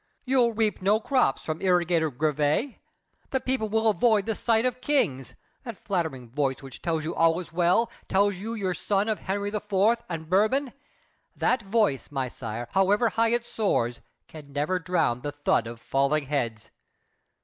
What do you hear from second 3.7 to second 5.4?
avoid the sight of kings.